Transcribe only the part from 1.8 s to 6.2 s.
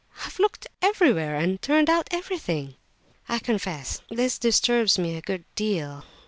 out everything." "I confess this disturbs me a good deal.